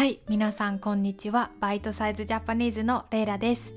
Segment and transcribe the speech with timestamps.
[0.00, 1.50] はい、皆さんこんにちは。
[1.60, 3.74] バイトサイズジャパニーズのレイラです。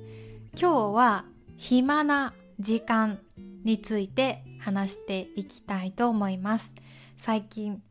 [0.57, 1.25] 今日は
[1.57, 3.19] 暇な時間
[3.65, 6.73] について話していきたいと思います。
[7.17, 7.83] 最近、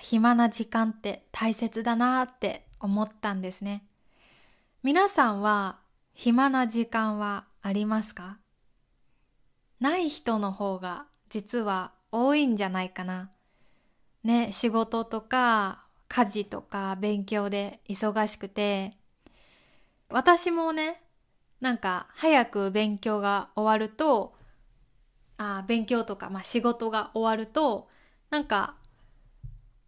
[0.00, 3.84] 暇な時間って大切だなって思ったんですね。
[4.82, 5.78] 皆さんは
[6.14, 8.38] 暇な時間はありますか？
[9.78, 13.30] ない人の方が実は多いんじゃないかな。
[14.24, 18.96] ね、仕事とか家事とか勉強で忙しくて、
[20.10, 21.02] 私もね、
[21.60, 24.34] なんか早く勉強が終わると、
[25.36, 27.88] あ勉強とか、まあ、仕事が終わると、
[28.30, 28.76] なんか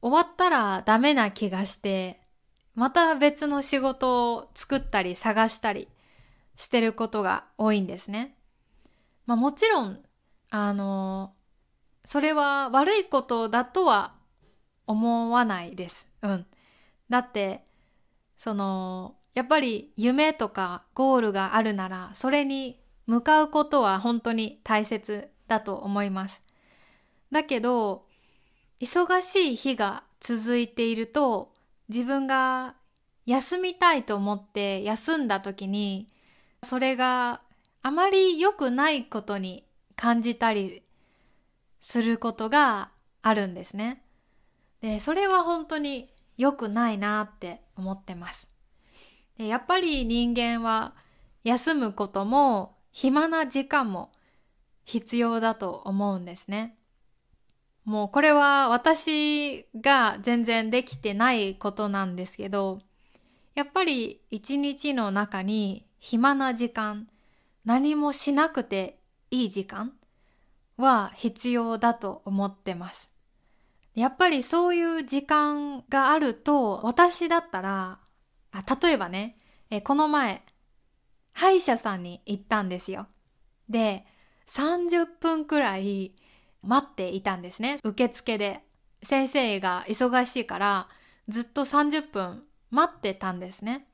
[0.03, 2.21] 終わったらダメな気がして、
[2.75, 5.89] また別の仕事を作ったり探したり
[6.57, 8.37] してることが多いんですね。
[9.27, 10.01] まあもちろん、
[10.51, 11.35] あの、
[12.05, 14.15] それは悪いことだとは
[14.91, 16.09] 思わないです。
[16.23, 16.47] うん。
[17.09, 17.65] だって、
[18.37, 26.43] その、やっぱり夢とかゴールがあるなら、それに向かうことは本当に大切だと思います。
[27.31, 28.05] だけど、
[28.81, 31.53] 忙しい日が続いていると、
[31.89, 32.75] 自分が
[33.27, 36.09] 休みたいと思って休んだ時に、
[36.65, 37.43] それが
[37.83, 40.83] あまり良くないことに感じたり
[41.81, 42.91] することが
[43.23, 44.03] あるんですね。
[44.81, 48.49] で、それは本当に良くないなって思ってます。
[49.37, 50.95] でやっぱり人間は
[51.45, 54.11] 休むことも暇な時間も
[54.85, 56.77] 必要だと思うんですね。
[57.85, 62.79] もうこれは私が全然できてないことなんですけど、
[63.55, 67.09] やっぱり一日の中に暇な時間、
[67.65, 68.99] 何もしなくて
[69.31, 69.93] いい時間
[70.77, 73.13] は必要だと思ってます。
[74.01, 78.01] やっぱりそういう時間があると、私だったら、
[78.51, 79.37] あ例えばね、
[79.69, 80.43] えこの前、
[81.35, 83.09] 歯医者さんに行ったんですよ。
[83.69, 84.07] で、
[84.47, 86.15] 30分くらい
[86.63, 87.79] 待っていたんですね。
[87.85, 88.65] 受付で。
[89.03, 90.89] 先生が忙しいから、
[91.29, 93.87] ずっと30分待ってたんですね。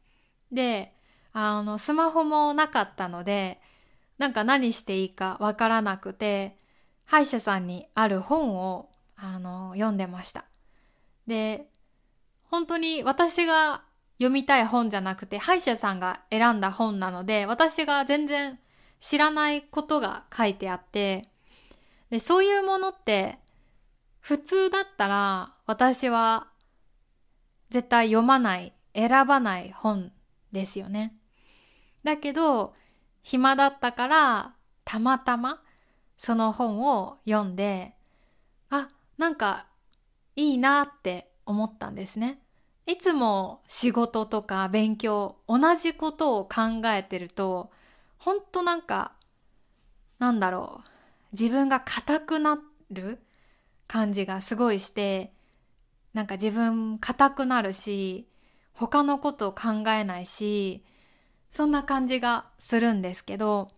[0.53, 0.95] で、
[1.33, 3.61] あの、スマホもなかったので、
[4.19, 6.57] なんか何していいかわからなくて、
[7.07, 10.45] 歯医者さんにある本をあの読んでました。
[11.27, 11.67] で、
[12.51, 13.83] 本当に私が
[14.19, 18.59] 読みたい本じゃなくて歯医者さんが選んだ本なので私が全然
[19.01, 21.29] 知らないことが書いてあって
[22.11, 23.39] でそういうものって
[24.21, 26.49] 普通だったら私は
[27.71, 30.13] 絶対読まない選ばない本
[30.53, 31.15] ですよね。
[32.05, 32.75] だけど
[33.23, 35.61] 暇だったからたまたま
[36.17, 37.96] その本を読んで
[39.19, 39.67] なんか
[40.35, 42.41] いいなって思ったんですね。
[42.87, 47.71] いつも仕事とか勉強同じことを考えてると
[48.17, 49.13] ほんとなんか
[50.21, 50.89] なんだろう
[51.33, 52.61] 自分が硬くな
[52.91, 53.19] る
[53.89, 55.33] 感じがすごいして
[56.15, 58.29] なんか自分硬くなるし
[58.73, 60.85] 他のことを考えないし
[61.51, 63.69] そんな感じがするんですけど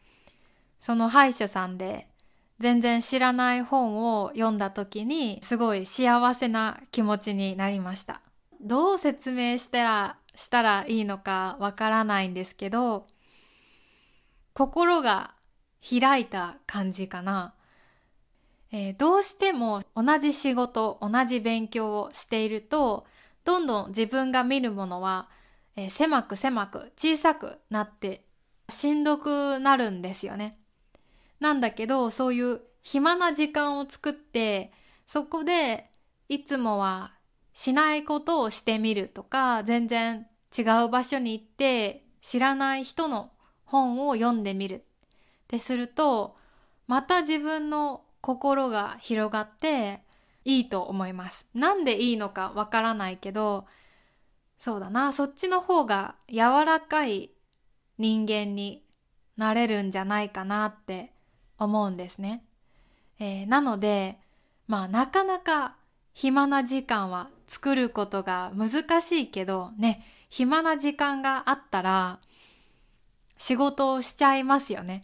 [0.79, 2.08] その歯医者さんで
[2.59, 8.21] 全然知らない本を読んだ時にすごい幸せな気持ちになりました。
[8.61, 13.07] どう説明したらしたらいいのかわからないんですけど
[14.55, 15.35] 心が
[15.89, 17.55] 開いた感じかな、
[18.73, 23.07] えーどうしても同じ仕事同じ勉強をしていると
[23.45, 25.29] どんどん自分が見るものは、
[25.77, 28.25] えー狭く狭く小さくなって
[28.69, 30.59] しんどくなるんですよね。
[31.41, 34.73] なんだけどそういう暇な時間を作って
[35.07, 35.91] そこで
[36.29, 37.13] いつもは
[37.53, 43.31] しないことをしてみるとか全然違う場所に行って知らない人の
[43.65, 44.81] 本を読んでみるっ
[45.49, 46.37] てすると
[46.87, 50.01] また自分の心が広がって
[50.45, 51.49] いいと思います。
[51.55, 53.67] なんでいいのかわからないけど
[54.59, 57.31] そうだなそっちの方が柔らかい
[57.99, 58.85] 人間に
[59.37, 61.13] なれるんじゃないかなって
[61.59, 62.45] 思うんですね。
[63.19, 64.19] えーなので
[64.67, 65.77] まあなかなか
[66.15, 72.19] 暇な時間は作ることが難しいけどね暇な時間があったら
[73.39, 75.03] 仕事をしちゃいますよね。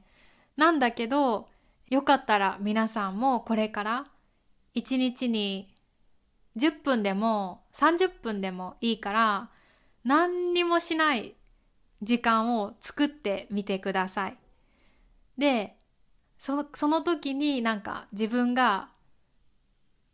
[0.56, 1.48] なんだけど
[1.88, 4.06] よかったら皆さんもこれから
[4.74, 5.72] 一日に
[6.56, 9.50] 10分でも30分でもいいから
[10.04, 11.34] 何にもしない
[12.02, 14.36] 時間を作ってみてください。
[15.38, 15.76] で
[16.44, 18.90] そその時になんか自分が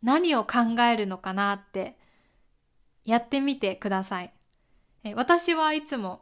[0.01, 1.97] 何を考えるのかなって
[3.03, 4.31] やってみてください。
[5.03, 6.21] え私はいつも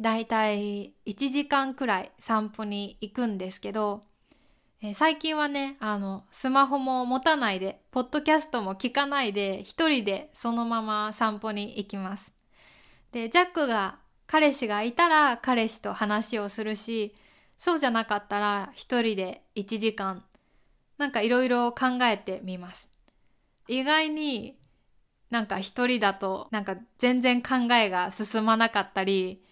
[0.00, 4.02] だいたい1時間くらい散歩に行くんですけど、
[4.82, 12.32] え最近はねあのスマホも持たないでポッドキャストも聞かないで一人でそのまま散歩に行きます。
[13.12, 17.14] でジャックが彼氏がいたら彼氏と話をするし
[17.58, 20.24] そうじゃなかったら一人で1時間
[20.98, 22.90] なんかいろいろ考えてみます。
[23.66, 24.58] 意外に
[25.30, 29.42] なんか一人だとなんか全然考えが進まなかったり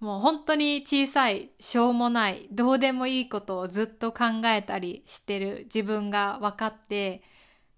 [0.00, 7.22] もう本当に小さいしょうもないどうでもいいことをずっと考えたりしてる自分が分かって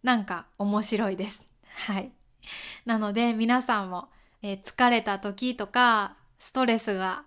[0.02, 1.46] なんか面白いです。
[1.87, 2.12] はい。
[2.84, 4.11] なので皆さんも、
[4.43, 7.25] えー、疲れた時とかストレスが、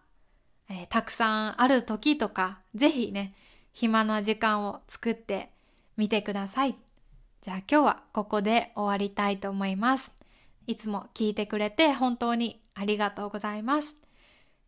[0.74, 3.36] えー、たくさんある時とかぜひね
[3.74, 5.52] 暇な時間を作って
[5.98, 6.76] みてください。
[7.42, 10.16] じゃあ今日はここで終わりたいと思います。
[10.66, 13.96] いつも聞いてくれて本当にありがとうございます。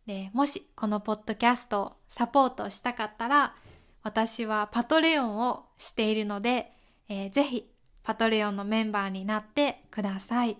[0.06, 3.56] でもしこのポッドキャストをサポートしたかったら
[4.04, 6.70] 私はパトレオンをしているので、
[7.08, 7.68] えー、ぜひ
[8.04, 10.56] パトレオンのメンバーになってください。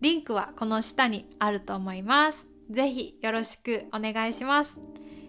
[0.00, 2.51] リンクはこの下にあると思います。
[2.72, 4.80] ぜひよろしくお願いします。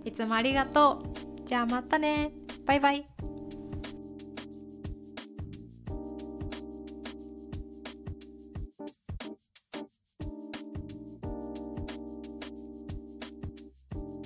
[0.05, 1.45] いつもありがとう。
[1.45, 2.31] じゃあまたね。
[2.65, 3.32] バイバイ。